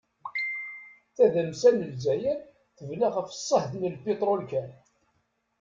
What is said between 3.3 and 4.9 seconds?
ṣṣehd n piṭrul kan.